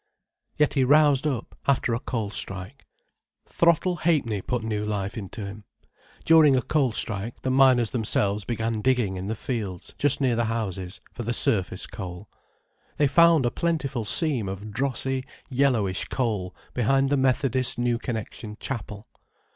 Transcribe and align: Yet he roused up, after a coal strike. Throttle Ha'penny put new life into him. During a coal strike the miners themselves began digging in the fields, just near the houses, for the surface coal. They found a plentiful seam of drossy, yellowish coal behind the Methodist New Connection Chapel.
Yet 0.57 0.73
he 0.73 0.83
roused 0.83 1.27
up, 1.27 1.53
after 1.67 1.93
a 1.93 1.99
coal 1.99 2.31
strike. 2.31 2.87
Throttle 3.45 3.97
Ha'penny 3.97 4.41
put 4.41 4.63
new 4.63 4.83
life 4.83 5.15
into 5.15 5.45
him. 5.45 5.63
During 6.25 6.55
a 6.55 6.63
coal 6.63 6.91
strike 6.91 7.39
the 7.43 7.51
miners 7.51 7.91
themselves 7.91 8.43
began 8.43 8.81
digging 8.81 9.15
in 9.15 9.27
the 9.27 9.35
fields, 9.35 9.93
just 9.99 10.19
near 10.19 10.35
the 10.35 10.45
houses, 10.45 11.01
for 11.13 11.21
the 11.21 11.33
surface 11.35 11.85
coal. 11.85 12.31
They 12.97 13.05
found 13.05 13.45
a 13.45 13.51
plentiful 13.51 14.03
seam 14.05 14.49
of 14.49 14.71
drossy, 14.71 15.23
yellowish 15.51 16.05
coal 16.05 16.55
behind 16.73 17.11
the 17.11 17.15
Methodist 17.17 17.77
New 17.77 17.99
Connection 17.99 18.57
Chapel. 18.59 19.07